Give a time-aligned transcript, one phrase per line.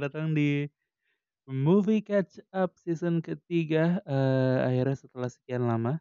[0.00, 0.64] Selamat datang di
[1.44, 4.00] Movie Catch Up season ketiga.
[4.08, 6.00] eee, akhirnya setelah sekian lama,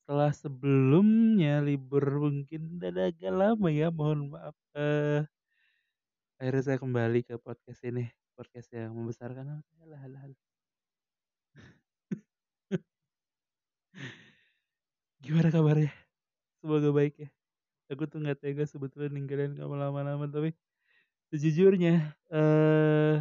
[0.00, 5.28] setelah sebelumnya libur mungkin dan agak lama ya, mohon maaf, eee,
[6.40, 9.72] akhirnya saya kembali ke podcast ini, podcast yang membesarkan hati.
[9.84, 10.40] Halah halah halah.
[15.24, 15.90] Gimana kabarnya?
[16.62, 17.28] Semoga baik ya.
[17.92, 20.50] Aku tuh nggak tega sebetulnya ninggalin kamu lama-lama, tapi
[21.32, 23.16] sejujurnya, eee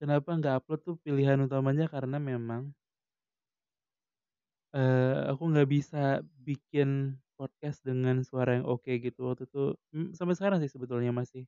[0.00, 1.84] kenapa nggak upload tuh pilihan utamanya?
[1.94, 2.62] Karena memang
[4.74, 9.74] Eee, aku nggak bisa bikin podcast dengan suara yang oke gitu waktu itu,
[10.14, 11.42] sampai sekarang sih sebetulnya masih,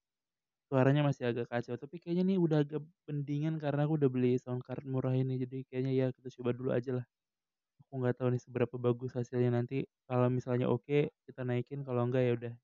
[0.71, 1.77] suaranya masih agak kacau.
[1.79, 5.39] Tapi kayaknya nih udah agak mendingan karena aku udah beli soundcard murah ini.
[5.43, 7.07] Jadi kayaknya ya kita coba dulu ajalah.
[7.87, 9.51] Aku nggak tahu nih seberapa bagus hasilnya.
[9.55, 11.83] Nanti kalau misalnya oke kita naikin.
[11.87, 12.55] Kalau enggak ya udah.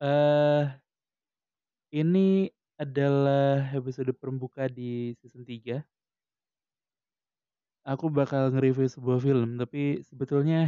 [0.00, 0.78] Eee
[1.92, 5.80] ini adalah episode pembuka di season 3.
[7.86, 10.66] Aku bakal nge-review sebuah film, tapi sebetulnya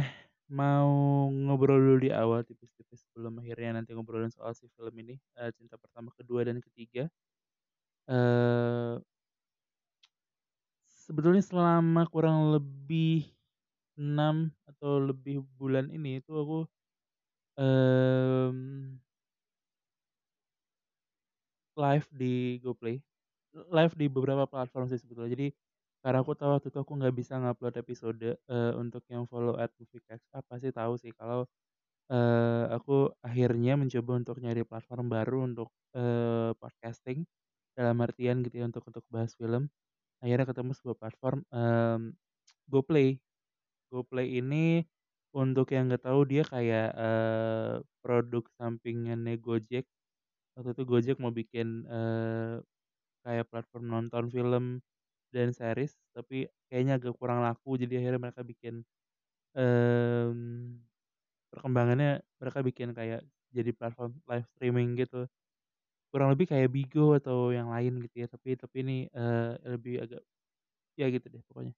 [0.51, 0.87] mau
[1.31, 5.75] ngobrol dulu di awal tipis-tipis sebelum akhirnya nanti ngobrolin soal si film ini, eee, Cinta
[5.79, 7.11] Pertama, Kedua, dan Ketiga.
[8.09, 9.01] Eee
[11.07, 13.33] sebetulnya selama kurang lebih
[13.97, 16.59] 6 atau lebih bulan ini itu aku,
[17.59, 19.01] mmm
[21.81, 23.01] live di GoPlay,
[23.73, 25.31] live di beberapa platform sih sebetulnya.
[25.35, 25.47] Jadi
[26.05, 29.69] karena aku tahu waktu itu aku nggak bisa ngupload episode, eee, untuk yang follow at
[29.81, 31.45] movie catch up pasti tahu sih kalau,
[32.11, 37.25] eee, aku akhirnya mencoba untuk nyari platform baru untuk, eee, podcasting,
[37.77, 39.69] dalam artian gitu ya untuk untuk bahas film.
[40.23, 42.01] Akhirnya ketemu sebuah platform, mmm,
[42.71, 43.19] GoPlay.
[43.93, 44.83] GoPlay ini
[45.35, 49.85] untuk yang nggak tahu dia kayak, eee, produk sampingannya Gojek.
[50.61, 52.61] Waktu itu Gojek mau bikin, eee,
[53.25, 54.65] kayak platform nonton film
[55.33, 58.83] dan series, tapi kayaknya agak kurang laku jadi akhirnya mereka bikin,
[59.57, 60.81] mmm,
[61.53, 63.21] perkembangannya mereka bikin kayak
[63.55, 65.27] jadi platform live streaming gitu.
[66.11, 70.21] Kurang lebih kayak Bigo atau yang lain gitu ya, tapi tapi ini, eee, lebih agak
[70.99, 71.73] ya gitu deh pokoknya.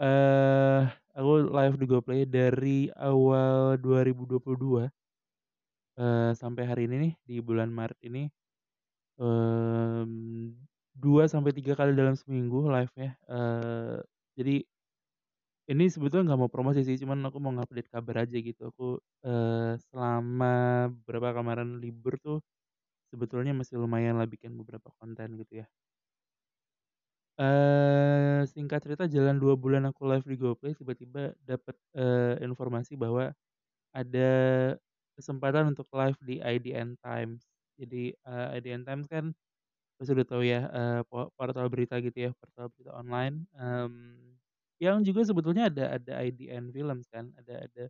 [0.00, 0.80] Eee,
[1.16, 4.88] aku live di GoPlay dari awal 2022
[6.00, 8.28] eee, sampai hari ini nih di bulan Maret ini,
[10.96, 13.96] 2 sampai 3 kali dalam seminggu live-nya, eee,
[14.38, 14.56] jadi
[15.70, 18.62] ini sebetulnya nggak mau promosi sih, cuman aku mau nge-update kabar aja gitu.
[18.74, 20.54] Aku, eee, selama
[21.06, 22.38] beberapa kemarin libur tuh
[23.12, 25.66] sebetulnya masih lumayanlah bikin beberapa konten gitu ya.
[27.40, 33.32] Eee, singkat cerita jalan 2 bulan aku live di GoPlay tiba-tiba dapet, eee, informasi bahwa
[33.96, 34.30] ada
[35.18, 37.46] kesempatan untuk live di IDN Times.
[37.80, 39.32] Jadi, eee, IDN Times kan
[40.00, 40.60] pasti udah tahu ya,
[41.08, 44.36] po portal berita gitu ya, portal berita online, mmm,
[44.82, 47.84] yang juga sebetulnya ada ada IDN Films kan, ada ada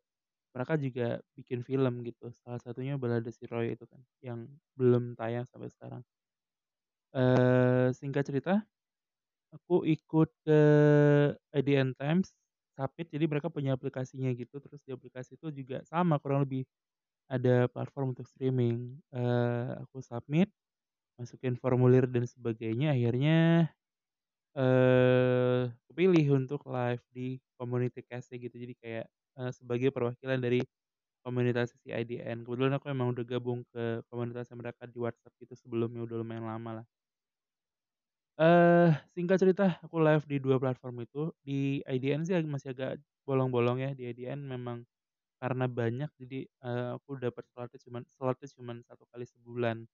[0.56, 1.06] mereka juga
[1.38, 6.02] bikin film gitu, salah satunya Balada Si Roy itu kan, yang belum tayang sampai sekarang.
[7.12, 8.64] Eee, singkat cerita,
[9.52, 10.58] aku ikut ke
[11.56, 12.32] IDN Times,
[12.76, 16.64] Submit, jadi mereka punya aplikasinya gitu, terus di aplikasi itu juga sama kurang lebih,
[17.32, 19.00] ada platform untuk streaming.
[19.14, 20.52] Eee, aku submit,
[21.20, 23.68] masukin formulir dan sebagainya, akhirnya,
[24.58, 28.56] eee, kepilih untuk live di Community Cast-nya gitu.
[28.60, 29.06] Jadi kayak,
[29.40, 30.60] eee, sebagai perwakilan dari
[31.26, 32.42] komunitas si IDN.
[32.46, 36.82] Kebetulan aku emang udah gabung ke komunitasnya mereka di WhatsApp gitu sebelumnya, udah lumayan lama
[36.82, 36.86] lah.
[38.40, 42.96] Eee, singkat cerita aku live di 2 platform itu, di IDN sih masih agak
[43.28, 44.88] bolong-bolong ya, di IDN memang
[45.42, 49.88] karena banyak jadi, eee, aku dapat slotnya cuman slotnya cuman 1 kali sebulan.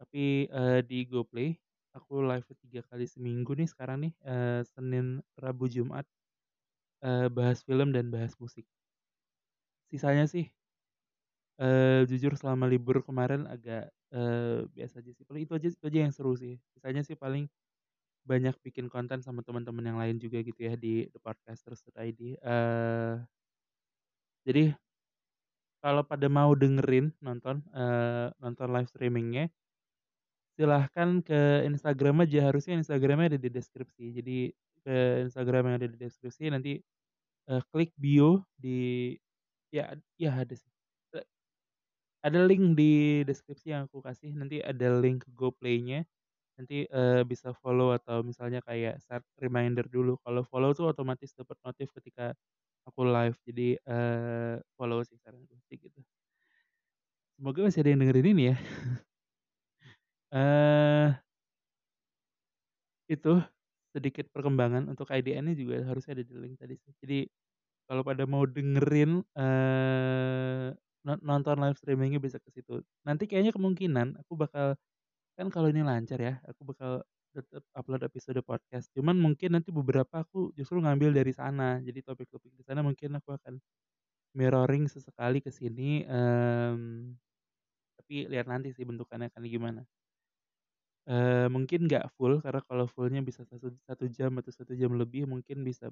[0.00, 1.60] Tapi, eee, di GoPlay
[1.92, 6.08] aku live 3 kali seminggu nih sekarang nih, eee, Senin, Rabu, Jumat,
[7.04, 8.64] eee, bahas film dan bahas musik.
[9.92, 10.50] Sisanya sih
[11.58, 15.98] eee, jujur selama libur kemarin agak, eee, biasa aja sih, paling itu aja itu aja
[16.06, 16.60] yang seru sih.
[16.76, 17.50] Sisanya sih paling
[18.26, 23.14] banyak bikin konten sama teman-teman yang lain juga gitu ya di thepodcasters.id, eee
[24.46, 24.74] jadi
[25.84, 29.50] kalau pada mau dengerin, nonton, eee, nonton live streaming-nya
[30.58, 34.04] silahkan ke Instagram aja, harusnya Instagram-nya ada di deskripsi.
[34.18, 34.36] Jadi
[34.82, 34.96] ke
[35.28, 36.72] Instagram yang ada di deskripsi nanti,
[37.50, 39.14] eee, klik bio di
[39.74, 40.70] ya ya ada sih,
[41.16, 41.20] e
[42.24, 46.04] ada link di deskripsi yang aku kasih, nanti ada link GoPlay-nya,
[46.60, 50.16] nanti, eee, bisa follow atau misalnya kayak set reminder dulu.
[50.24, 52.34] Kalau follow tuh otomatis dapet notif ketika
[52.88, 55.16] aku live, jadi, eee, follow sih
[55.68, 56.00] sih gitu.
[57.36, 58.56] semoga masih ada yang dengerin ini ya.
[60.32, 61.10] Eh
[63.10, 63.42] itu
[63.90, 66.92] sedikit perkembangan untuk IDN-nya juga harusnya ada di link tadi sih.
[67.02, 67.18] Jadi
[67.88, 70.68] kalau pada mau dengerin eh
[71.06, 72.82] nonton live streamingnya bisa ke situ.
[73.08, 74.76] Nanti kayaknya kemungkinan aku bakal
[75.38, 78.90] kan kalau ini lancar ya, aku bakal tetap upload episode podcast.
[78.94, 81.78] Cuman mungkin nanti beberapa aku justru ngambil dari sana.
[81.82, 83.58] Jadi topik-topik di sana mungkin aku akan
[84.34, 86.06] mirroring sesekali ke sini.
[86.06, 87.14] Um,
[87.98, 89.82] tapi lihat nanti sih bentukannya akan gimana.
[91.08, 95.26] Uh, mungkin nggak full karena kalau fullnya bisa satu, satu jam atau satu jam lebih
[95.26, 95.90] mungkin bisa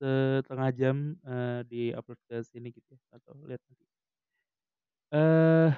[0.00, 0.96] setengah jam
[1.26, 3.84] uh, di upload ke sini gitu ya atau lihat nanti.
[5.14, 5.70] Uh,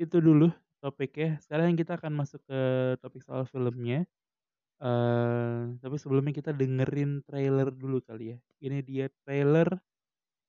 [0.00, 0.50] itu dulu
[0.80, 1.38] topiknya.
[1.44, 2.60] Sekarang kita akan masuk ke
[3.04, 4.08] topik soal filmnya.
[4.80, 8.38] Uh, tapi sebelumnya kita dengerin trailer dulu kali ya.
[8.64, 9.68] Ini dia trailer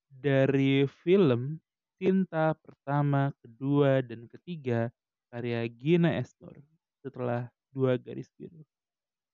[0.08, 1.60] dari film
[2.00, 4.90] Cinta Pertama, Kedua, dan Ketiga
[5.32, 6.58] karya Gina Esnur
[7.04, 8.64] setelah dua garis biru.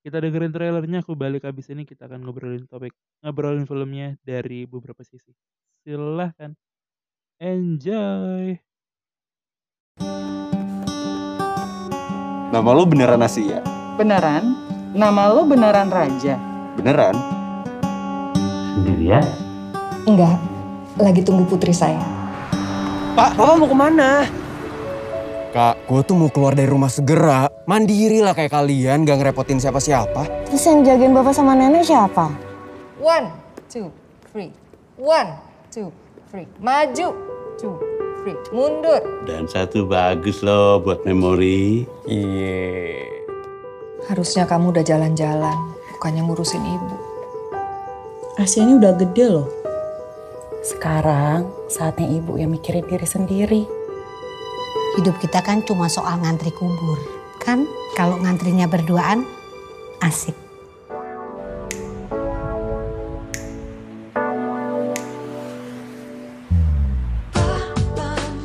[0.06, 2.94] Kita dengerin trailernya, aku balik habis ini kita akan ngobrolin topik,
[3.26, 5.34] ngobrolin filmnya dari beberapa sisi.
[5.84, 6.54] Silahkan.
[7.42, 8.67] Enjoy.
[12.48, 13.60] Nama lu beneran Asia?
[14.00, 14.56] Beneran?
[14.96, 16.40] Nama lu beneran Raja?
[16.80, 17.12] Beneran?
[18.72, 19.28] Sendirian?
[20.08, 20.40] Enggak,
[20.96, 22.00] lagi tunggu putri saya.
[23.20, 24.24] Pak, Mama mau ke mana?
[25.52, 27.52] Kak, gue tuh mau keluar dari rumah segera.
[27.68, 30.48] Mandiri lah kayak kalian, gak ngerepotin siapa-siapa.
[30.48, 32.32] Terus yang jagain bapak sama nenek siapa?
[33.04, 33.28] One,
[33.68, 33.92] two,
[34.32, 34.56] three.
[34.96, 35.36] One,
[35.68, 35.92] two,
[36.32, 36.48] three.
[36.64, 37.12] Maju,
[37.60, 37.76] two,
[38.27, 38.51] three.
[38.51, 39.01] Mundur.
[39.24, 41.88] Dan satu bagus loh buat memori.
[42.03, 43.07] Iya.
[44.12, 45.57] Harusnya kamu udah jalan-jalan,
[45.95, 46.95] bukannya ngurusin ibu.
[48.39, 49.47] Asia ini udah gede loh.
[50.63, 53.63] Sekarang saatnya ibu yang mikirin diri sendiri.
[55.00, 57.00] Hidup kita kan cuma soal ngantri kubur.
[57.44, 57.68] Kan
[58.00, 59.27] kalau ngantrinya berduaan,
[60.03, 60.47] asik.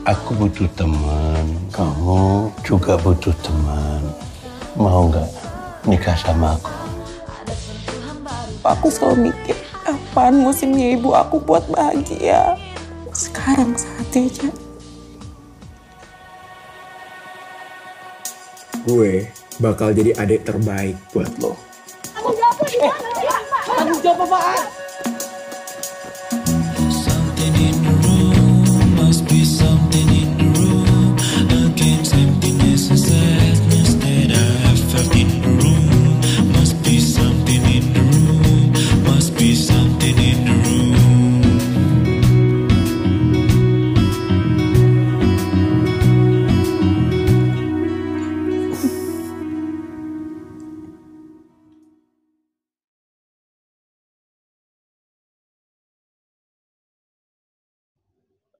[0.03, 4.03] Aku butuh teman, kamu juga butuh teman.
[4.75, 5.31] Mau nggak
[5.87, 6.75] nikah sama aku?
[8.67, 9.55] Aku selalu mikir,
[9.87, 12.59] kapan musimnya ibu aku buat bahagia?
[13.15, 14.55] Sekarang saatnya, Cak.
[18.83, 19.31] Gue
[19.63, 21.55] bakal jadi adik terbaik buat lo.
[23.71, 24.82] Tanggung jawab apaan?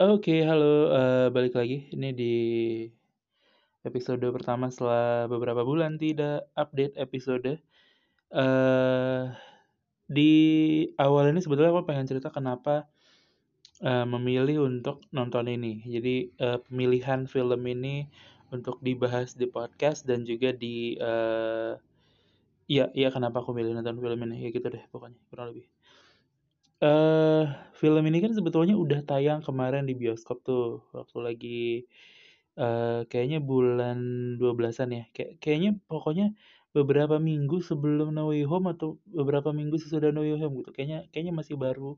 [0.03, 1.87] Oke, halo, uh, balik lagi.
[1.95, 2.35] Ini di
[3.87, 7.63] episode pertama setelah beberapa bulan tidak update episode.
[8.35, 9.31] Uh,
[10.11, 10.35] di
[10.99, 12.91] awal ini sebetulnya aku pengen cerita kenapa
[13.87, 15.87] uh, memilih untuk nonton ini.
[15.87, 18.11] Jadi uh, pemilihan film ini
[18.51, 20.99] untuk dibahas di podcast dan juga di
[22.67, 25.67] iya iya kenapa aku milih nonton film ini ya gitu deh pokoknya kurang lebih
[26.83, 27.45] uh,
[27.79, 31.63] film ini kan sebetulnya udah tayang kemarin di bioskop tuh waktu lagi
[32.59, 33.99] uh, kayaknya bulan
[34.37, 35.05] 12-an ya.
[35.15, 36.35] Kayak kayaknya pokoknya
[36.75, 40.71] beberapa minggu sebelum No Way Home atau beberapa minggu sesudah No Way Home gitu.
[40.75, 41.97] Kayaknya kayaknya masih baru.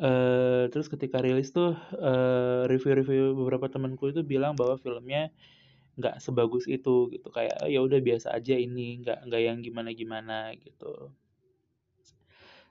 [0.00, 5.28] Uh, terus ketika rilis tuh uh, review-review beberapa temanku itu bilang bahwa filmnya
[6.00, 10.56] nggak sebagus itu gitu kayak ya udah biasa aja ini nggak nggak yang gimana gimana
[10.56, 11.12] gitu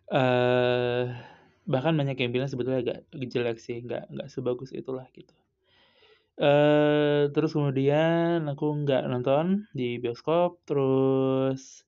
[0.09, 1.13] uh,
[1.69, 5.33] bahkan banyak yang bilang sebetulnya agak jelek sih, nggak nggak sebagus itulah gitu.
[6.39, 11.83] Uh, terus kemudian aku nggak nonton di bioskop, terus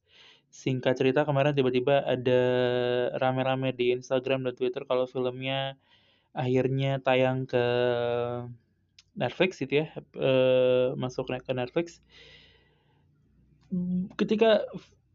[0.51, 2.44] singkat cerita kemarin tiba-tiba ada
[3.16, 5.80] rame-rame di Instagram dan Twitter kalau filmnya
[6.36, 7.66] akhirnya tayang ke
[9.16, 9.88] Netflix gitu ya,
[10.20, 12.04] uh, masuk ke Netflix.
[14.20, 14.68] Ketika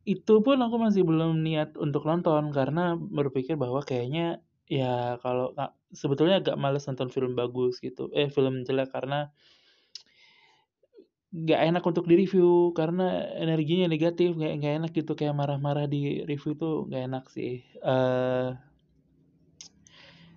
[0.06, 4.38] itu pun aku masih belum niat untuk nonton karena berpikir bahwa kayaknya
[4.70, 9.34] ya kalau nggak sebetulnya agak males nonton film bagus gitu eh film jelek karena
[11.36, 16.56] nggak enak untuk di-review karena energinya negatif nggak nggak enak gitu kayak marah-marah di review
[16.56, 17.60] tuh nggak enak sih.
[17.84, 18.56] Uh,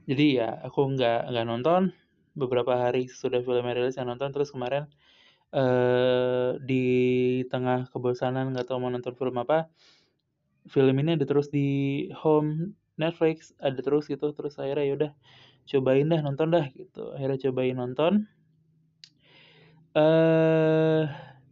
[0.10, 1.82] jadi ya aku nggak nggak nonton.
[2.34, 4.88] Beberapa hari sesudah filmnya rilis yang nonton, terus kemarin,
[5.56, 6.84] eee, di
[7.52, 9.70] tengah kebosanan nggak tahu mau nonton film apa,
[10.70, 15.12] film ini ada terus di home Netflix, ada terus gitu, terus akhirnya ya udah
[15.70, 17.14] cobain dah, nonton dah gitu.
[17.18, 18.14] Akhirnya cobain nonton.
[19.98, 21.04] Eee,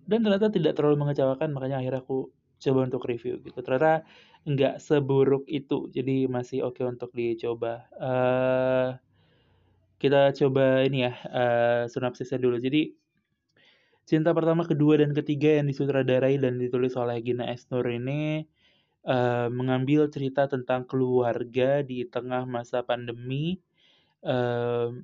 [0.05, 2.29] dan ternyata tidak terlalu mengecewakan, makanya akhirnya aku
[2.61, 3.59] coba untuk review gitu.
[3.65, 4.05] Ternyata
[4.47, 7.89] nggak seburuk itu, jadi masih oke untuk dicoba.
[7.97, 8.89] Eee,
[10.01, 12.57] kita coba ini ya, eee, sinopsisnya dulu.
[12.61, 12.93] Jadi,
[14.07, 18.47] Cinta Pertama, Kedua, dan Ketiga yang disutradarai dan ditulis oleh Gina Esnur ini,
[19.03, 23.59] eee, mengambil cerita tentang keluarga di tengah masa pandemi,
[24.23, 25.03] mmm,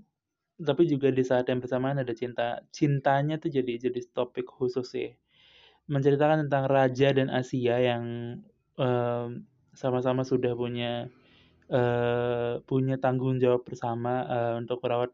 [0.64, 2.64] tapi juga di saat yang bersamaan ada cinta.
[2.72, 5.12] Cintanya tuh jadi jadi topik khusus sih.
[5.92, 8.04] Menceritakan tentang Raja dan Asia yang,
[8.80, 9.30] mmm,
[9.76, 11.08] sama-sama sudah punya,
[11.72, 15.12] eee, punya tanggung jawab bersama, eee, untuk merawat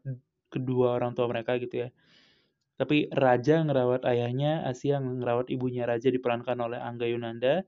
[0.52, 1.90] kedua orang tua mereka gitu ya.
[2.80, 5.84] Tapi Raja ngerawat ayahnya, Asia ngerawat ibunya.
[5.84, 7.64] Raja diperankan oleh Angga Yunanda,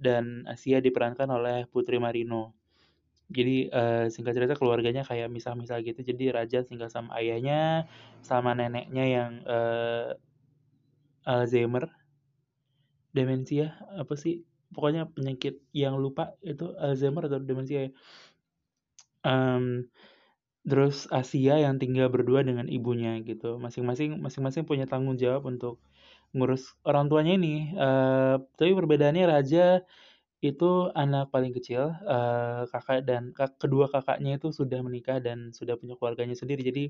[0.00, 2.54] dan Asia diperankan oleh Putri Marino.
[3.32, 7.86] Jadi, eee, singkat cerita keluarganya kayak misah-misah gitu, jadi Raja tinggal sama ayahnya,
[8.24, 10.10] sama neneknya yang, eee,
[11.26, 11.90] Alzheimer.
[13.14, 17.90] Demensia, apa sih, pokoknya penyakit yang lupa itu Alzheimer atau demensia.
[19.24, 19.84] Mmm,
[20.68, 25.80] terus Asia yang tinggal berdua dengan ibunya gitu, masing-masing masing-masing punya tanggung jawab untuk
[26.36, 29.82] ngurus orang tuanya ini, eee, tapi perbedaannya Raja
[30.44, 35.76] itu anak paling kecil, eee, kakak dan kak kedua kakaknya itu sudah menikah dan sudah
[35.80, 36.62] punya keluarganya sendiri.
[36.66, 36.84] Jadi,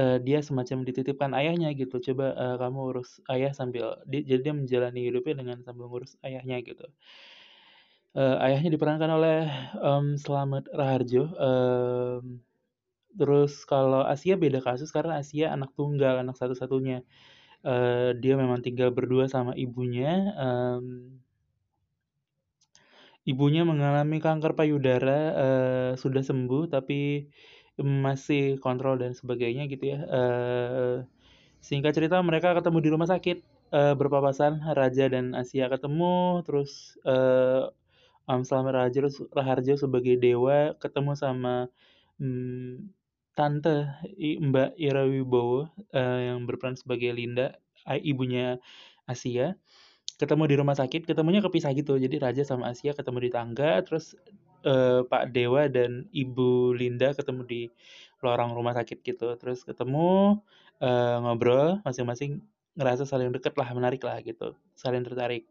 [0.00, 4.54] eee, dia semacam dititipkan ayahnya gitu, "Coba, eee, kamu urus ayah sambil" di jadi dia
[4.56, 6.86] menjalani hidupnya dengan sambil ngurus ayahnya gitu.
[8.14, 9.38] Eee, ayahnya diperankan oleh,
[9.76, 12.45] mmm, Slamet Rahardjo, mmm,
[13.18, 17.02] terus kalau Asia beda kasus karena Asia anak tunggal, anak satu-satunya.
[17.66, 21.22] Eee, dia memang tinggal berdua sama ibunya, mmm
[23.26, 27.26] ibunya mengalami kanker payudara, eee, sudah sembuh tapi
[27.82, 29.98] masih kontrol dan sebagainya gitu ya.
[30.06, 30.96] Eee,
[31.62, 33.38] singkat cerita mereka ketemu di rumah sakit,
[33.74, 36.94] eee, berpapasan, Raja dan Asia ketemu, terus,
[38.28, 39.00] Om Slamet Rahardjo
[39.34, 41.68] Rahardjo sebagai dewa ketemu sama,
[42.22, 42.90] mmm,
[43.36, 43.86] tante
[44.18, 47.54] Mbak Ira Wibowo, eee, yang berperan sebagai Linda,
[48.02, 48.58] ibunya
[49.06, 49.54] Asia,
[50.20, 51.96] ketemu di rumah sakit, ketemunya kepisah gitu.
[52.00, 54.16] Jadi Raja sama Asia ketemu di tangga, terus,
[54.66, 57.62] eee, Pak Dewa dan Ibu Linda ketemu di
[58.24, 59.34] lorong rumah sakit gitu.
[59.40, 60.40] Terus ketemu,
[60.82, 62.42] eee, ngobrol, masing-masing
[62.78, 65.44] ngerasa saling deket lah, menarik lah gitu, saling tertarik.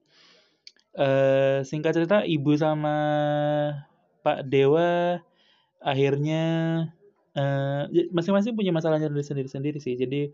[0.96, 2.96] Eee, singkat cerita Ibu sama
[4.26, 5.20] Pak Dewa
[5.84, 6.44] akhirnya,
[7.38, 9.96] eee, ya masing-masing punya masalahnya sendiri-sendiri sih.
[10.00, 10.32] Jadi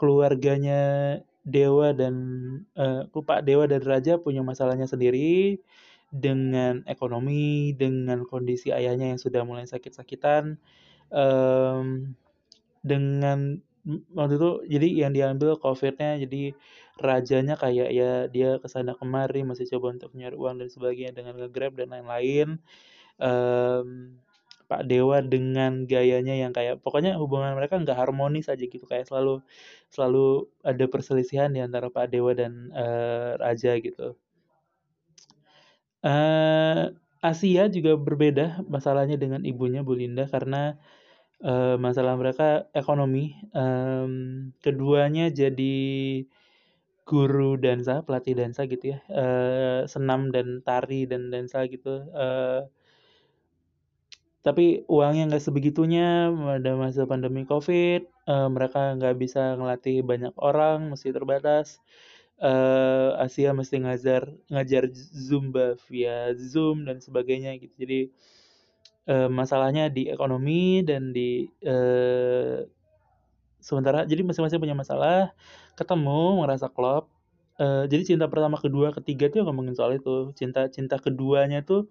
[0.00, 0.80] keluarganya
[1.46, 2.14] Dewa dan,
[2.78, 5.58] eee, Pak Dewa dan Raja punya masalahnya sendiri,
[6.12, 10.60] dengan ekonomi, dengan kondisi ayahnya yang sudah mulai sakit-sakitan,
[11.12, 12.14] mmm,
[12.82, 13.58] dengan
[14.14, 16.54] waktu itu jadi yang diambil Covid-nya, jadi
[17.02, 21.34] Rajanya kayak ya dia ke sana kemari, masih coba untuk nyari uang dan sebagainya dengan
[21.40, 22.60] nge-Grab dan lain-lain.
[23.20, 24.18] Mmm,
[24.72, 29.44] Pak Dewa dengan gayanya yang kayak pokoknya hubungan mereka nggak harmonis aja gitu, kayak selalu
[29.92, 34.16] selalu ada perselisihan di antara Pak Dewa dan, eee, Raja gitu.
[36.02, 36.90] Eee,
[37.22, 40.74] Asia juga berbeda masalahnya dengan ibunya, Bu Linda, karena,
[41.44, 45.76] eee, masalah mereka ekonomi, mmm, keduanya jadi
[47.08, 52.60] guru dansa, pelatih dansa gitu ya, eee, senam dan tari dan dansa gitu, eee
[54.46, 60.90] tapi uangnya nggak sebegitunya, ada masa pandemi Covid, eee, mereka nggak bisa ngelatih banyak orang,
[60.92, 61.78] masih terbatas.
[62.42, 67.74] Eee, Asia mesti ngajar ngajar Zumba via Zoom dan sebagainya gitu.
[67.82, 68.00] Jadi,
[69.10, 72.66] eee, masalahnya di ekonomi dan di, eee,
[73.62, 75.32] sementara jadi masing-masing punya masalah,
[75.78, 77.08] ketemu, ngerasa klop.
[77.60, 81.88] Eee, jadi Cinta Pertama, Kedua, Ketiga tuh ngomongin soal itu, cinta cinta keduanya tuh,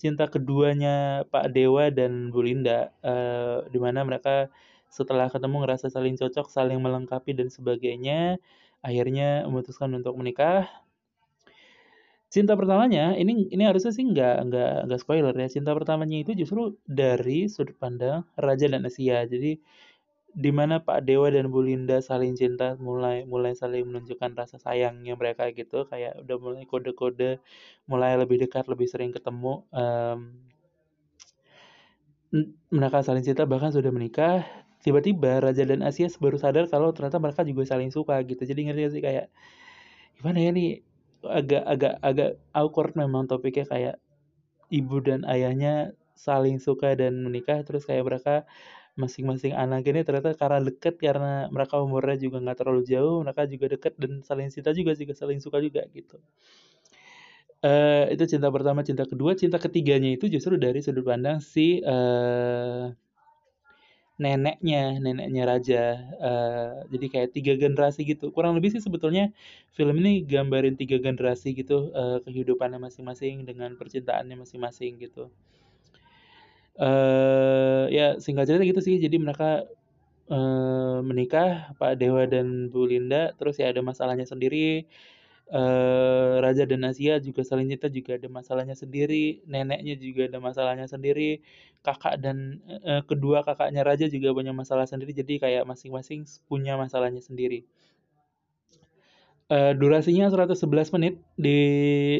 [0.00, 4.48] cinta keduanya Pak Dewa dan Bu Linda, eee, di mana mereka
[4.92, 8.38] setelah ketemu ngerasa saling cocok, saling melengkapi dan sebagainya,
[8.84, 10.68] akhirnya memutuskan untuk menikah.
[12.26, 16.74] Cinta pertamanya ini ini harusnya sih nggak nggak nggak spoiler ya, cinta pertamanya itu justru
[16.82, 19.22] dari sudut pandang Raja dan Asia.
[19.30, 19.62] Jadi,
[20.36, 25.16] di mana Pak Dewa dan Bu Linda saling cinta, mulai mulai saling menunjukkan rasa sayangnya
[25.16, 27.40] mereka gitu, kayak udah mulai kode-kode,
[27.90, 30.18] mulai lebih dekat, lebih sering ketemu, mmm,
[32.34, 32.42] m
[32.74, 34.44] mereka saling cinta bahkan sudah menikah,
[34.84, 38.42] tiba-tiba Raja dan Asia baru sadar kalau ternyata mereka juga saling suka gitu.
[38.44, 39.02] Jadi ngerti sih?
[39.04, 39.26] Kayak
[40.20, 40.70] gimana ya nih?
[41.26, 43.66] Agak agak agak awkward memang topiknya.
[43.68, 43.96] Kayak
[44.72, 48.34] ibu dan ayahnya saling suka dan menikah terus kayak mereka
[48.96, 53.66] masing-masing anak ini ternyata karena deket karena mereka umurnya juga nggak terlalu jauh mereka juga
[53.76, 56.16] deket dan saling cinta juga juga saling suka juga gitu.
[57.64, 62.92] Uh, itu cinta pertama cinta kedua cinta ketiganya itu justru dari sudut pandang si uh,
[64.16, 65.82] neneknya neneknya raja.
[66.16, 68.32] Uh, jadi kayak tiga generasi gitu.
[68.32, 69.28] Kurang lebih sih sebetulnya
[69.76, 75.28] film ini gambarin tiga generasi gitu uh, kehidupannya masing-masing dengan percintaannya masing-masing gitu
[76.80, 78.96] uh, ya singkat cerita gitu sih.
[79.00, 79.64] Jadi mereka
[80.32, 83.32] uh, menikah Pak Dewa dan Bu Linda.
[83.36, 84.86] Terus ya ada masalahnya sendiri.
[85.46, 90.90] Uh, Raja dan Asia juga saling cinta juga ada masalahnya sendiri, neneknya juga ada masalahnya
[90.90, 91.38] sendiri,
[91.86, 97.22] kakak dan uh, kedua kakaknya Raja juga punya masalah sendiri, jadi kayak masing-masing punya masalahnya
[97.22, 97.62] sendiri.
[99.46, 101.60] Uh, durasinya 111 menit di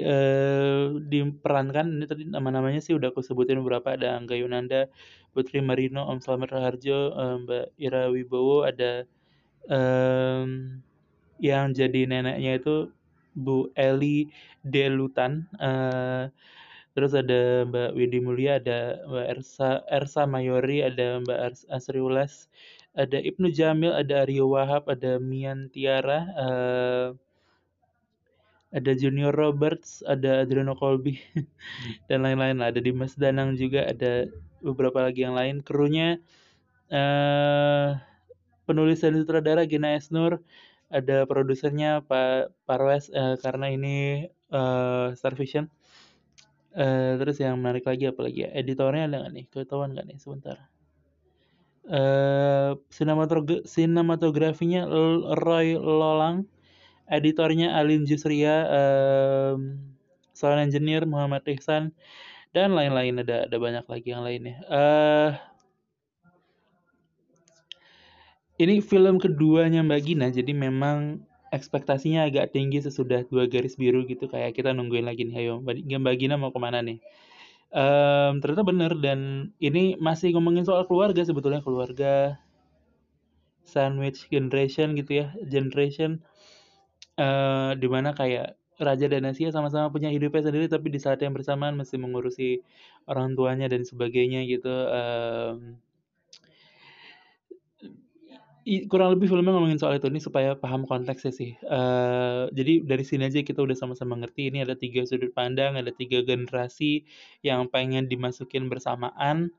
[0.06, 1.98] uh, diperankan.
[1.98, 3.98] Ini tadi nama-namanya sih udah aku sebutin beberapa.
[3.98, 4.86] Ada Angga Yunanda,
[5.34, 9.02] Putri Marino, Om Slamet Raharjo, uh, Mbak Ira Wibowo, ada
[9.66, 10.78] um,
[11.42, 12.94] yang jadi neneknya itu
[13.36, 14.30] Bu Eli
[14.64, 16.30] Delutan, uh,
[16.96, 22.48] terus ada Mbak Widi Mulia, ada Mbak Ersa Ersa Mayori, ada Mbak Asri Ulas,
[22.96, 27.08] ada Ibnu Jamil, ada Aryo Wahab, ada Mian Tiara, uh,
[28.72, 31.20] ada Junior Roberts, ada Adriano Colby,
[32.08, 32.64] dan lain-lain.
[32.64, 34.26] Ada Dimas Danang juga, ada
[34.64, 35.60] beberapa lagi yang lain.
[35.60, 36.16] Krunya
[36.88, 38.00] uh,
[38.64, 40.40] penulis dan sutradara Gina Esnur,
[40.88, 45.36] ada produsernya Pak Parwes uh, karena ini uh, Star.
[46.76, 48.50] Uh, terus yang menarik lagi apa lagi ya?
[48.52, 49.44] Editornya ada nggak nih?
[49.52, 50.18] Ketahuan nggak nih?
[50.20, 50.75] Sebentar.
[51.86, 54.90] Uh, sinematogra sinematografinya
[55.38, 56.42] Roy Lolang,
[57.06, 59.78] editornya Alin Jusria, um,
[60.34, 61.94] sound engineer Muhammad Ihsan,
[62.50, 63.22] dan lain-lain.
[63.22, 64.58] Ada ada banyak lagi yang lainnya.
[64.66, 65.30] Uh,
[68.58, 71.22] ini film keduanya Mbak Gina, jadi memang
[71.54, 75.38] ekspektasinya agak tinggi sesudah dua garis biru gitu kayak kita nungguin lagi nih.
[75.38, 76.98] Ayo Mbak Gina mau ke mana nih
[77.72, 82.38] um, ternyata bener dan ini masih ngomongin soal keluarga sebetulnya keluarga
[83.66, 86.22] sandwich generation gitu ya generation
[87.18, 91.32] uh, di mana kayak Raja dan Asia sama-sama punya hidupnya sendiri tapi di saat yang
[91.32, 92.60] bersamaan masih mengurusi
[93.08, 95.80] orang tuanya dan sebagainya gitu um,
[98.90, 101.54] kurang lebih filmnya ngomongin soal itu ini supaya paham konteksnya sih.
[101.62, 105.94] Uh, jadi dari sini aja kita udah sama-sama ngerti ini ada tiga sudut pandang, ada
[105.94, 107.06] tiga generasi
[107.46, 109.54] yang pengen dimasukin bersamaan.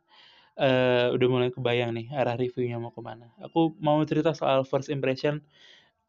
[0.57, 3.31] Uh, udah mulai kebayang nih arah reviewnya mau ke mana.
[3.39, 5.39] Aku mau cerita soal first impression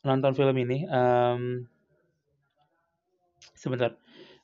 [0.03, 0.83] nonton film ini.
[0.91, 1.71] Um,
[3.55, 3.95] sebentar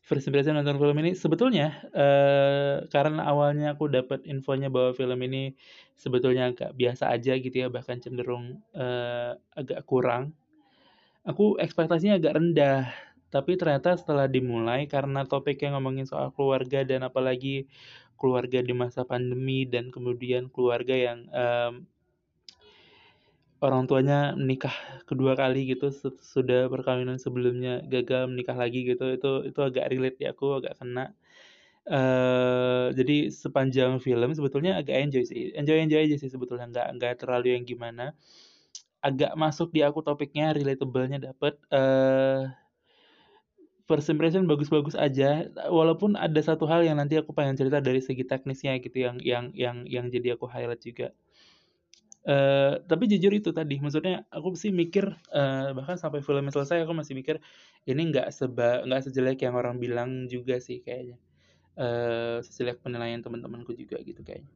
[0.05, 5.57] first impression nonton film ini sebetulnya uh, karena awalnya aku dapat infonya bahwa film ini
[5.97, 10.37] sebetulnya agak biasa aja gitu ya bahkan cenderung uh, agak kurang.
[11.25, 12.93] Aku ekspektasinya agak rendah
[13.33, 17.67] tapi ternyata setelah dimulai karena topik yang ngomongin soal keluarga dan apalagi
[18.14, 21.83] keluarga di masa pandemi dan kemudian keluarga yang um,
[23.64, 24.74] orang tuanya menikah
[25.09, 25.88] kedua kali gitu
[26.35, 31.16] sudah perkawinan sebelumnya gagal menikah lagi gitu itu itu agak relate ya aku agak kena.
[31.85, 37.12] Uh, jadi sepanjang film sebetulnya agak enjoy sih enjoy enjoy aja sih sebetulnya nggak nggak
[37.20, 38.12] terlalu yang gimana.
[39.05, 42.48] Agak masuk di aku topiknya relatablenya dapet uh,
[43.88, 45.48] first impression bagus-bagus aja.
[45.68, 49.44] Walaupun ada satu hal yang nanti aku pengen cerita dari segi teknisnya gitu yang yang
[49.53, 51.12] yang yang jadi aku highlight juga
[52.25, 56.97] Uh, tapi jujur itu tadi, maksudnya aku sih mikir uh, bahkan sampai filmnya selesai aku
[56.97, 57.37] masih mikir
[57.85, 61.21] ini nggak seba nggak sejelek yang orang bilang juga sih kayaknya.
[61.77, 64.49] Uh, sejelek penilaian teman-temanku juga gitu kayaknya.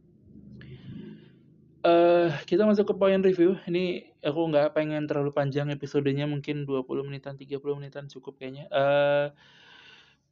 [1.78, 3.54] Uh, kita masuk ke poin review.
[3.68, 8.66] Ini aku nggak pengen terlalu panjang episodenya, mungkin 20 menitan, 30 menitan cukup kayaknya.
[8.72, 9.30] Uh,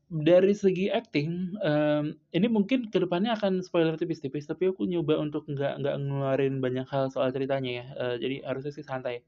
[0.07, 5.51] dari segi acting, um, ini mungkin ke depannya akan spoiler tipis-tipis, tapi aku nyoba untuk
[5.51, 9.27] nggak nggak ngeluarin banyak hal soal ceritanya ya, uh, jadi harusnya sih santai.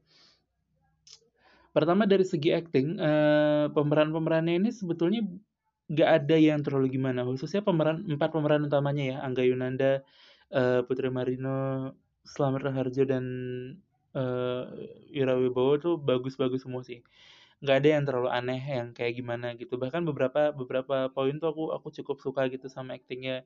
[1.75, 5.27] Pertama dari segi acting, uh, pemeran-pemerannya ini sebetulnya
[5.91, 9.99] nggak ada yang terlalu gimana, khususnya pemeran empat pemeran utamanya ya, Angga Yunanda,
[10.55, 11.91] uh, Putri Marino,
[12.23, 13.25] Slamet Raharjo, dan
[14.15, 14.63] uh,
[15.11, 17.03] Ira Wibowo tuh bagus-bagus semua sih
[17.63, 19.75] nggak ada yang terlalu aneh yang kayak gimana gitu.
[19.81, 23.43] Bahkan beberapa beberapa poin tuh aku aku cukup suka gitu sama aktingnya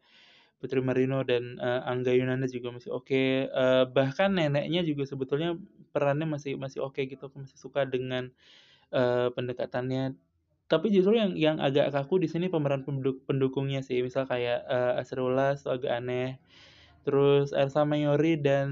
[0.62, 5.60] Putri Marino dan, eee, Angga Yunanda juga masih oke, eee, bahkan neneknya juga sebetulnya
[5.91, 8.32] perannya masih masih oke gitu, aku masih suka dengan,
[8.93, 10.15] eee, pendekatannya.
[10.71, 14.93] Tapi justru yang yang agak kaku di sini pemeran penduk pendukungnya sih, misal kayak, eee,
[15.04, 16.39] Asrul tuh agak aneh,
[17.08, 18.69] terus Ersa Mayori dan,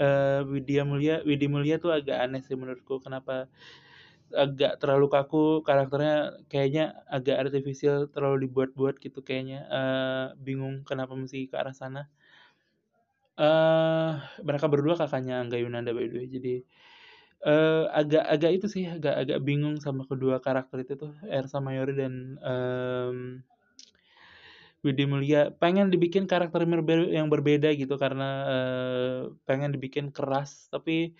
[0.00, 3.48] eee, Widya Mulia Widi Mulia tuh agak aneh sih menurutku, kenapa
[4.34, 11.46] agak terlalu kaku, karakternya kayaknya agak artifisial, terlalu dibuat-buat gitu kayaknya, eee, bingung kenapa mesti
[11.50, 12.08] ke arah sana.
[13.40, 14.10] Eee,
[14.44, 16.54] mereka berdua kakaknya Angga Yunanda by the way, jadi,
[17.48, 21.94] eee, agak agak itu sih, agak agak bingung sama kedua karakter itu tuh, Ersa Mayori
[21.96, 23.42] dan, mmm,
[24.82, 25.54] Widi Mulia.
[25.62, 26.66] Pengen dibikin karakter
[27.10, 31.14] yang berbeda gitu karena, eee, pengen dibikin keras, tapi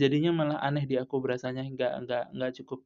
[0.00, 2.80] jadinya malah aneh di aku berasanya, nggak nggak nggak cukup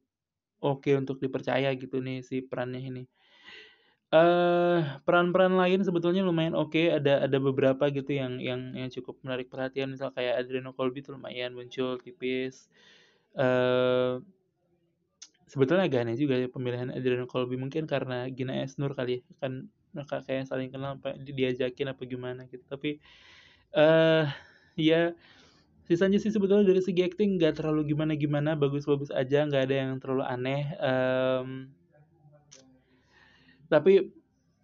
[0.63, 3.03] oke untuk dipercaya gitu nih si perannya ini.
[4.09, 9.53] Eee, peran-peran lain sebetulnya lumayan oke, ada ada beberapa gitu yang yang yang cukup menarik
[9.53, 12.73] perhatian, misal kayak Adriano Colby tuh lumayan muncul tipis,
[13.37, 14.17] eee,
[15.49, 19.53] sebetulnya agak aneh juga ya pemilihan Adriano Colby, mungkin karena Gina Esnur kali ya, kan
[19.95, 22.61] mereka kayak saling kenal apa di diajakin apa gimana gitu.
[22.69, 23.01] Tapi,
[23.75, 24.23] eee,
[24.79, 25.01] ya
[25.89, 30.23] sisanya sih sebetulnya dari segi akting nggak terlalu gimana-gimana, bagus-bagus aja, nggak ada yang terlalu
[30.29, 31.73] aneh, mmm
[33.69, 34.09] tapi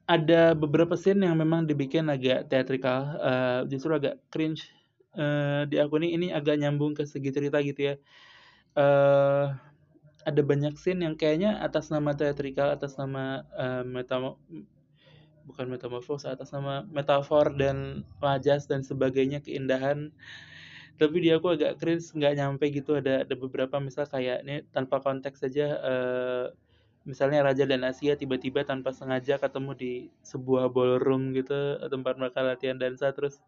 [0.10, 4.66] ada beberapa scene yang memang dibikin agak teatrikal, eee, justru agak cringe,
[5.72, 7.96] di aku nih ini agak nyambung ke segi cerita gitu ya.
[8.78, 9.46] Eee,
[10.26, 14.38] ada banyak scene yang kayaknya atas nama teatrikal, atas nama, eee, metamo
[15.46, 20.10] bukan metamorfose, atas nama metafor dan wajas dan sebagainya, keindahan,
[21.00, 22.98] tapi di aku agak cringe, nggak nyampe gitu.
[23.00, 26.46] Ada ada beberapa misal kayak ini tanpa konteks saja, eee,
[27.10, 29.92] misalnya Raja dan Asia tiba-tiba tanpa sengaja ketemu di
[30.26, 31.54] sebuah ballroom gitu,
[31.92, 33.42] tempat mereka latihan dansa, terus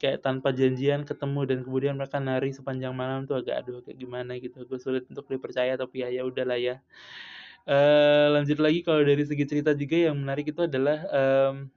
[0.00, 4.36] kayak tanpa janjian ketemu dan kemudian mereka nari sepanjang malam tuh agak aduh kayak gimana
[4.40, 6.76] gitu, agak sulit untuk dipercaya tapi ya ya udahlah ya.
[7.68, 11.72] Eee, lanjut lagi kalau dari segi cerita juga yang menarik itu adalah, mmm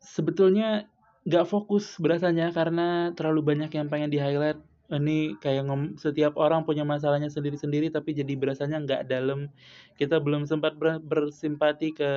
[0.00, 0.88] sebetulnya
[1.26, 4.60] nggak fokus berasanya karena terlalu banyak yang pengen di-highlight.
[4.86, 9.50] Ini kayak ngom setiap orang punya masalahnya sendiri-sendiri tapi jadi berasanya nggak dalam.
[9.98, 12.10] Kita belum sempat ber bersimpati ke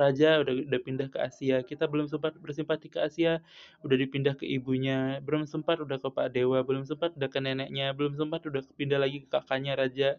[0.00, 3.44] Raja udah udah pindah ke Asia, kita belum sempat bersimpati ke Asia,
[3.84, 7.92] udah dipindah ke ibunya, belum sempat udah ke Pak Dewa, belum sempat udah ke neneknya,
[7.92, 10.16] belum sempat udah pindah lagi ke kakaknya Raja,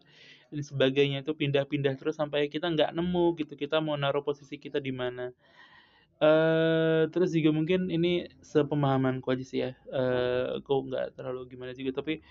[0.54, 1.26] dan sebagainya.
[1.26, 5.34] Itu pindah-pindah terus sampai kita nggak nemu gitu, kita mau naruh posisi kita di mana.
[6.22, 11.98] Eee, terus juga mungkin ini sepemahamanku aja sih ya, eee, aku nggak terlalu gimana juga,
[11.98, 12.22] tapi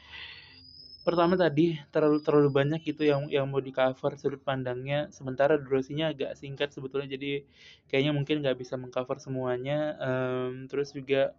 [1.07, 6.37] pertama tadi terlalu terlalu banyak gitu yang yang mau di-cover sudut pandangnya, sementara durasinya agak
[6.37, 7.43] singkat sebetulnya, jadi
[7.89, 11.33] kayaknya mungkin nggak bisa meng-cover semuanya, mmm, terus juga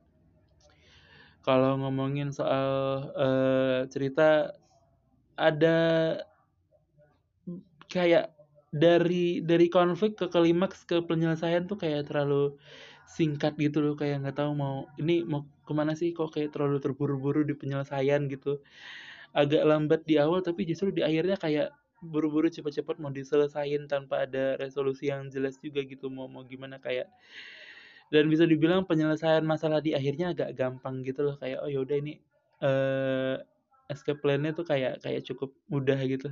[1.45, 2.69] kalau ngomongin soal,
[3.17, 4.53] eee, cerita
[5.35, 5.77] ada
[7.89, 8.31] kayak
[8.73, 12.55] dari dari konflik ke klimaks ke penyelesaian tuh kayak terlalu
[13.03, 16.79] singkat gitu loh, kayak nggak tahu mau ini mau ke mana sih, kok kayak terlalu
[16.79, 18.63] terburu-buru di penyelesaian gitu.
[19.35, 24.55] Agak lambat di awal tapi justru di akhirnya kayak buru-buru cepet-cepet mau diselesain tanpa ada
[24.61, 27.11] resolusi yang jelas juga gitu, mau mau gimana kayak
[28.13, 31.95] dan bisa dibilang penyelesaian masalah di akhirnya agak gampang gitu loh, kayak, oh ya udah
[32.03, 32.19] ini,
[32.59, 33.35] eee,
[33.87, 36.27] escape plan-nya tuh kayak kayak cukup mudah gitu.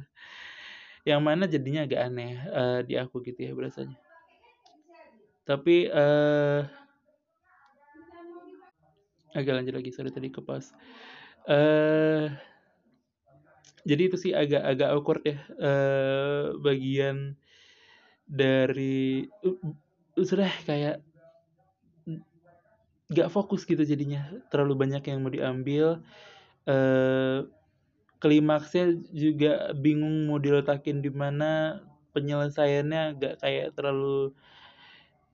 [1.07, 3.99] Yang mana jadinya agak aneh, eee, di aku gitu ya berasanya.
[5.47, 6.62] Tapi, eee
[9.38, 10.73] Oke lanjut lagi, sorry tadi ke-pause.
[11.45, 12.33] Eee,
[13.88, 17.17] jadi itu sih agak agak awkward ya, eee, bagian
[18.27, 19.49] dari u
[20.19, 21.01] u sudah kayak
[22.07, 22.21] n
[23.12, 26.01] nggak fokus gitu jadinya, terlalu banyak yang mau diambil,
[26.69, 27.47] eee,
[28.23, 31.82] klimaksnya juga bingung mau diletakin di mana,
[32.15, 34.34] penyelesaiannya agak kayak terlalu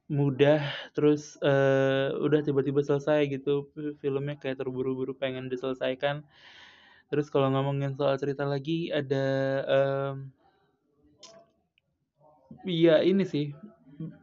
[0.06, 0.62] mudah,
[0.94, 6.22] terus, eee, udah tiba-tiba selesai gitu, fi filmnya kayak terburu-buru pengen diselesaikan.
[7.10, 9.26] Terus kalau ngomongin soal cerita lagi ada,
[9.66, 10.16] mmm
[12.66, 13.46] iya ini sih,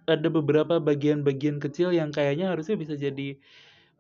[0.07, 3.39] ada beberapa bagian-bagian kecil yang kayaknya harusnya bisa jadi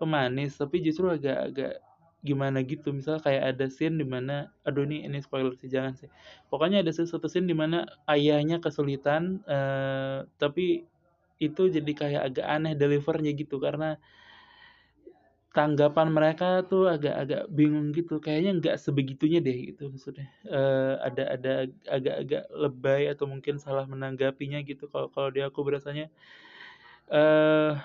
[0.00, 1.72] pemanis, tapi justru agak agak
[2.24, 2.90] gimana gitu.
[2.94, 6.08] Misal kayak ada scene di mana aduh ini ini spoiler sih, jangan sih.
[6.50, 10.86] Pokoknya ada se satu scene di mana ayahnya kesulitan, eee, tapi
[11.42, 13.98] itu jadi kayak agak aneh deliver-nya gitu, karena
[15.52, 21.52] tanggapan mereka tuh agak-agak bingung gitu, kayaknya nggak sebegitunya deh gitu maksudnya, eee, ada ada
[21.92, 26.08] agak-agak lebay atau mungkin salah menanggapinya gitu kalau kalau di aku berasanya.
[27.10, 27.76] Eee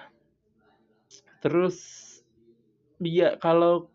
[1.43, 1.77] terus
[3.03, 3.89] iya kalau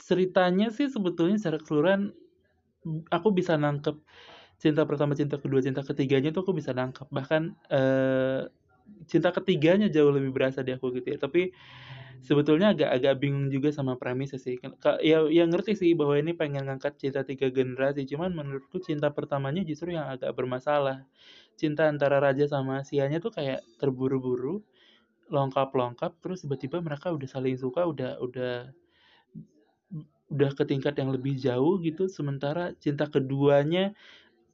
[0.00, 2.12] ceritanya sih sebetulnya secara keseluruhan,
[3.12, 3.96] aku bisa nangkep
[4.62, 7.08] cinta pertama, cinta kedua, cinta ketiganya tuh aku bisa nangkep.
[7.12, 8.40] Bahkan, eee,
[9.10, 11.52] cinta ketiganya jauh lebih berasa di aku gitu ya, tapi
[12.24, 14.56] sebetulnya agak agak bingung juga sama premisnya sih.
[15.04, 19.62] Ya ya ngerti sih bahwa ini pengen ngangkat cinta 3 generasi, cuman menurutku cinta pertamanya
[19.66, 21.06] justru yang agak bermasalah.
[21.58, 24.62] Cinta antara raja sama Asianya tuh kayak terburu-buru,
[25.30, 28.72] lengkap-lengkap, terus tiba-tiba mereka udah saling suka, udah udah
[30.30, 33.92] udah ke tingkat yang lebih jauh gitu, sementara cinta keduanya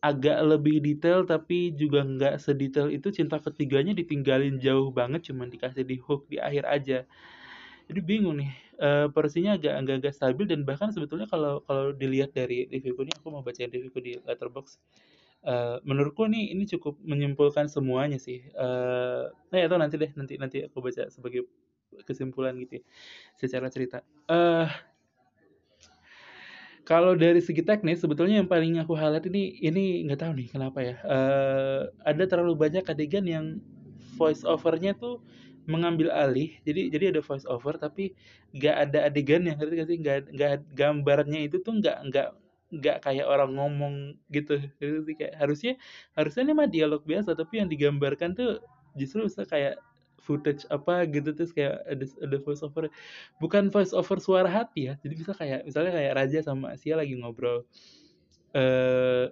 [0.05, 5.85] agak lebih detail tapi juga nggak sedetail itu, cinta ketiganya ditinggalin jauh banget, cuman dikasih
[5.89, 6.99] di hook di akhir aja.
[7.87, 8.51] Jadi bingung nih,
[8.83, 13.29] eee, porsinya agak agak-agak stabil dan bahkan sebetulnya kalau kalau dilihat dari reviewku nih, aku
[13.31, 14.79] mau bacain reviewku di Letterboxd.
[15.47, 19.25] Eee, menurutku nih ini cukup menyimpulkan semuanya sih, eh,
[19.67, 21.47] atau nanti deh, nanti nanti aku baca sebagai
[22.09, 22.85] kesimpulan gitu ya,
[23.39, 24.03] secara cerita.
[24.31, 24.67] Eee
[26.87, 30.79] kalau dari segi teknis sebetulnya yang paling aku highlight ini ini nggak tahu nih kenapa
[30.87, 33.47] ya, eee, ada terlalu banyak adegan yang
[34.19, 35.21] voice over-nya tuh
[35.67, 36.55] mengambil alih.
[36.63, 38.15] Jadi jadi ada voice over tapi
[38.55, 39.99] nggak ada adegannya, ngerti nggak sih?
[40.03, 42.29] Nggak nggak gambarnya itu tuh nggak nggak
[42.77, 43.95] nggak kayak orang ngomong
[44.31, 45.15] gitu, sih?
[45.19, 45.73] Kayak harusnya
[46.19, 48.63] harusnya ini mah dialog biasa, tapi yang digambarkan tuh
[48.97, 49.83] justru bisa kayak
[50.27, 52.91] footage apa gitu, terus kayak ada ada voice over
[53.39, 57.15] bukan voice over suara hati ya, jadi bisa kayak misalnya kayak raja sama Asia lagi
[57.15, 57.63] ngobrol,
[58.59, 59.31] eee,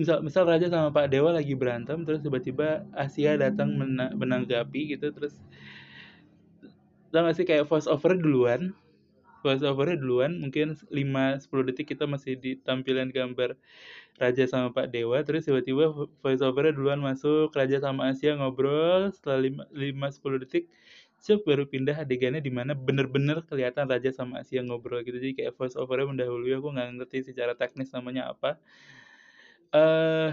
[0.00, 5.12] misal misal raja sama Pak Dewa lagi berantem, terus tiba-tiba Asia datang mena menanggapi gitu,
[5.12, 5.36] terus
[7.12, 8.74] tau nggak sih kayak voice over duluan,
[9.44, 13.54] voice over-nya duluan, mungkin 5, 10 detik kita masih ditampilin gambar
[14.20, 19.10] raja sama Pak Dewa, terus tiba-tiba vo voice over-nya duluan masuk, raja sama Asia ngobrol,
[19.14, 20.70] setelah lima lima, 10 detik,
[21.18, 25.18] cep, baru pindah adegannya di mana bener-bener kelihatan raja sama Asia ngobrol gitu.
[25.18, 28.60] Jadi kayak voice over-nya mendahului, aku nggak ngerti secara teknis namanya apa.
[29.74, 30.30] Eee,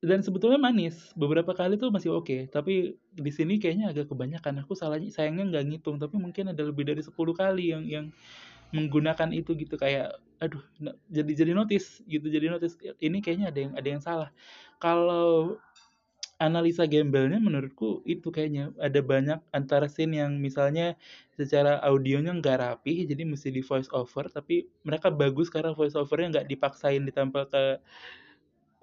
[0.00, 4.64] dan sebetulnya manis, beberapa kali tuh masih oke, tapi di sini kayaknya agak kebanyakan.
[4.64, 8.06] Aku salahnya sayangnya nggak ngitung, tapi mungkin ada lebih dari 10 kali yang yang
[8.74, 10.62] menggunakan itu gitu, kayak aduh
[11.12, 14.30] jadi jadi notice gitu, jadi notice, ini kayaknya ada yang ada yang salah.
[14.82, 15.60] Kalau
[16.40, 20.96] analisa gembelnya menurutku itu kayaknya, ada banyak antara scene yang misalnya
[21.38, 26.40] secara audionya nggak rapih, jadi mesti di voice over, tapi mereka bagus karena voice over-nya
[26.40, 27.78] nggak dipaksain ditempel ke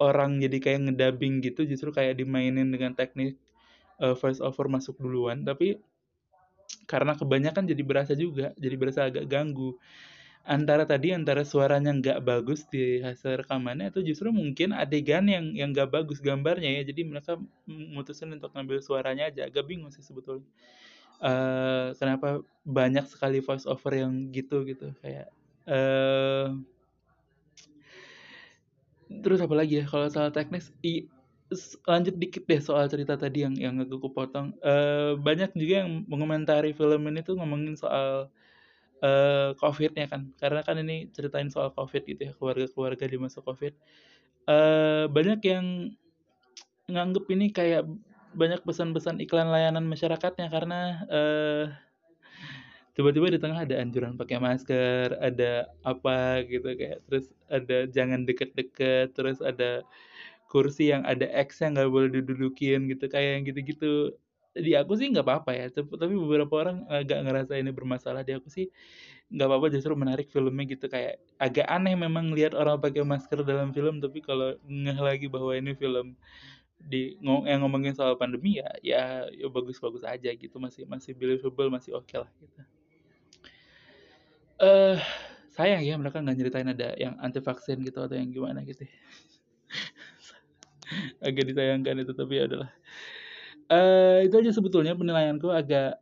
[0.02, 3.38] orang jadi kayak nge-dubbing gitu, justru kayak dimainin dengan teknik,
[4.02, 5.80] eee, voice over masuk duluan, tapi
[6.90, 9.76] karena kebanyakan jadi berasa juga, jadi berasa agak ganggu.
[10.48, 15.70] Antara tadi, antara suaranya nggak bagus di hasil rekamannya atau justru mungkin adegan yang yang
[15.76, 17.36] nggak bagus gambarnya ya, jadi mereka
[17.68, 20.48] mutusin untuk ngambil suaranya aja, agak bingung sih sebetulnya.
[21.22, 25.28] Eee, kenapa banyak sekali voice over yang gitu gitu, kayak,
[25.68, 26.48] eee
[29.24, 31.08] terus apalagi ya, kalau soal teknis, i
[31.88, 36.70] lanjut dikit deh soal cerita tadi yang yang agak kepotong, eee, banyak juga yang mengomentari
[36.76, 38.28] film ini tuh ngomongin soal,
[39.04, 43.74] eee, Covid-nya kan, karena kan ini ceritain soal Covid gitu ya, keluarga-keluarga di masa Covid.
[44.48, 45.66] Eee, banyak yang
[46.88, 47.84] nganggep ini kayak
[48.36, 51.64] banyak pesan-pesan iklan layanan masyarakatnya karena, eee,
[52.96, 56.98] tiba-tiba di tengah ada anjuran pakai masker, ada apa gitu, kayak.
[57.06, 59.86] Terus ada jangan deket-deket, terus ada
[60.48, 64.16] kursi yang ada X-nya nggak boleh didudukin gitu, kayak yang gitu-gitu.
[64.58, 68.48] Di aku sih nggak apa-apa ya, tapi beberapa orang agak ngerasa ini bermasalah, di aku
[68.50, 68.66] sih
[69.30, 73.70] nggak apa-apa, justru menarik filmnya gitu, kayak agak aneh memang lihat orang pakai masker dalam
[73.76, 76.16] film, tapi kalau ngeh lagi bahwa ini film
[76.78, 79.02] di ngo yang ngomongin soal pandemi ya ya
[79.34, 82.60] ya bagus-bagus aja gitu, masih masih believable, masih okelah gitu.
[84.58, 84.98] Eh,
[85.54, 88.94] sayang ya mereka nggak nyeritain ada yang anti vaksin gitu atau yang gimana gitu ya.
[91.20, 92.70] Agak disayangkan itu, tapi ya udahlah.
[93.68, 96.00] Eee, itu aja sebetulnya penilaianku agak,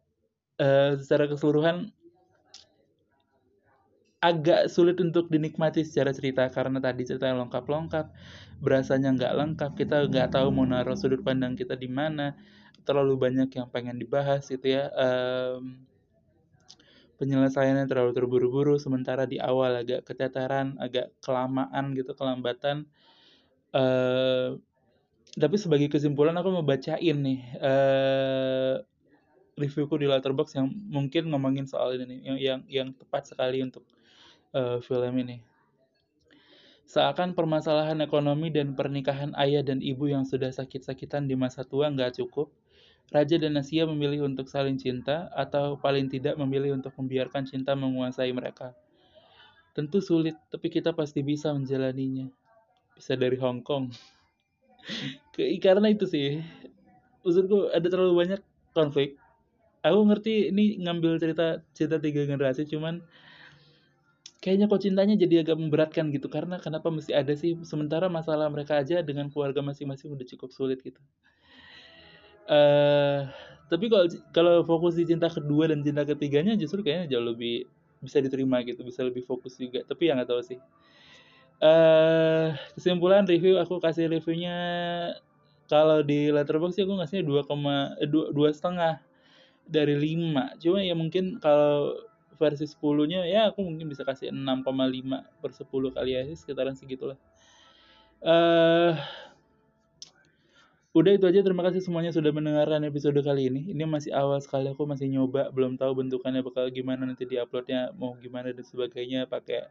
[0.61, 1.90] eee, secara keseluruhan
[4.25, 8.07] agak sulit untuk dinikmati secara cerita, karena tadi ceritanya lengkap-lengkap,
[8.64, 12.33] berasanya nggak lengkap, kita nggak tahu mau naruh sudut pandang kita di mana,
[12.88, 15.85] terlalu banyak yang pengen dibahas gitu ya, mmm,
[17.20, 22.88] penyelesaiannya terlalu terburu-buru, sementara di awal agak keteteran, agak kelamaan gitu, kelambatan.
[23.77, 24.57] Eee,
[25.37, 28.75] tapi sebagai kesimpulan aku mau bacain nih, eee,
[29.57, 33.85] reviewku di Letterboxd yang mungkin ngomongin soal ini nih, yang yang yang tepat sekali untuk
[34.57, 35.40] uh, film ini.
[36.87, 42.16] Seakan permasalahan ekonomi dan pernikahan ayah dan ibu yang sudah sakit-sakitan di masa tua nggak
[42.22, 42.49] cukup,
[43.11, 48.31] Raja dan Asia memilih untuk saling cinta atau paling tidak memilih untuk membiarkan cinta menguasai
[48.31, 48.70] mereka.
[49.77, 52.31] Tentu sulit, tapi kita pasti bisa menjalaninya.
[52.96, 53.92] Bisa dari Hong Kong.
[55.37, 56.40] Karena itu sih,
[57.27, 58.40] maksudku ada terlalu banyak
[58.72, 59.20] konflik.
[59.85, 63.05] Aku ngerti ini ngambil cerita cerita tiga generasi, cuman
[64.46, 68.79] kayaknya kok cintanya jadi agak memberatkan gitu karena kenapa mesti ada sih sementara masalah mereka
[68.79, 71.03] aja dengan keluarga masing-masing udah cukup sulit gitu.
[72.46, 73.27] Uh,
[73.66, 77.66] tapi kalau kalau fokus di cinta kedua dan cinta ketiganya justru kayaknya jauh lebih
[77.99, 79.83] bisa diterima gitu, bisa lebih fokus juga.
[79.83, 80.59] Tapi yang nggak tahu sih.
[81.57, 84.57] Uh, kesimpulan review aku kasih reviewnya
[85.66, 89.03] kalau di Letterboxd sih aku ngasihnya dua koma eh, dua setengah
[89.66, 90.55] dari lima.
[90.62, 91.99] Cuma ya mungkin kalau
[92.37, 94.62] versi 10-nya ya aku mungkin bisa kasih 6,5
[95.40, 97.19] per 10 kali aja sekitaran segitulah.
[98.23, 98.95] Eh
[100.97, 103.61] udah itu aja terima kasih semuanya sudah mendengarkan episode kali ini.
[103.75, 107.92] Ini masih awal sekali aku masih nyoba, belum tahu bentukannya bakal gimana nanti di uploadnya
[107.99, 109.69] mau gimana dan sebagainya pakai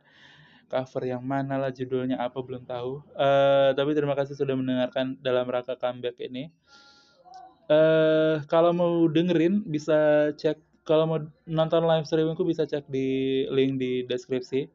[0.68, 3.02] cover yang mana lah judulnya apa belum tahu.
[3.16, 6.50] Uh, tapi terima kasih sudah mendengarkan dalam rangka comeback ini.
[7.66, 13.82] Uh, kalau mau dengerin bisa cek kalau mau nonton live streamingku bisa cek di link
[13.82, 14.70] di deskripsi.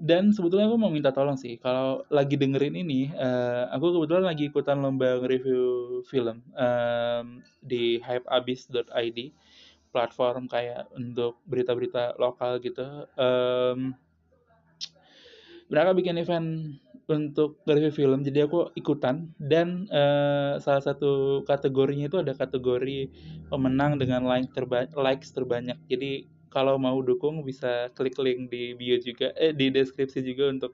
[0.00, 4.48] Dan sebetulnya aku mau minta tolong sih, kalau lagi dengerin ini, uh, aku kebetulan lagi
[4.48, 9.18] ikutan lomba review film um, di hypeabis.id,
[9.92, 13.04] platform kayak untuk berita-berita lokal gitu.
[13.20, 13.92] Um,
[15.70, 16.76] mereka bikin event
[17.10, 19.30] untuk review film jadi aku ikutan.
[19.38, 23.10] Dan uh, salah satu kategorinya itu ada kategori
[23.50, 25.78] pemenang dengan like terba likes terbanyak.
[25.90, 30.72] Jadi kalau mau dukung bisa klik link di bio juga eh di deskripsi juga untuk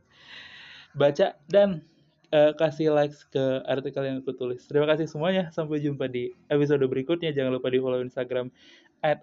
[0.96, 1.37] baca.
[1.48, 1.85] Dan
[2.32, 4.64] uh, kasih likes ke artikel yang aku tulis.
[4.68, 5.48] Terima kasih semuanya.
[5.52, 7.32] Sampai jumpa di episode berikutnya.
[7.32, 8.52] Jangan lupa di follow instagram
[9.04, 9.22] at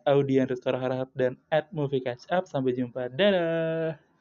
[1.17, 2.45] dan at movie catch up.
[2.45, 3.09] Sampai jumpa.
[3.09, 4.12] Dadah